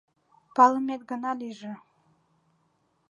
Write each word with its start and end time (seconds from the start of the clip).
Палымет 0.55 1.01
гына 1.11 1.31
лийже. 1.41 1.73